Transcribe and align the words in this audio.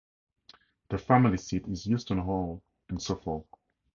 The 0.89 0.97
family 0.97 1.37
seat 1.37 1.67
is 1.67 1.85
Euston 1.85 2.17
Hall 2.17 2.63
in 2.89 2.97
Suffolk. 2.97 3.45